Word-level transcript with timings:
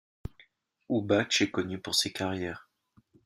Oubatche 0.89 1.43
est 1.43 1.51
connue 1.51 1.77
pour 1.79 1.93
ses 1.93 2.11
carrières. 2.11 2.67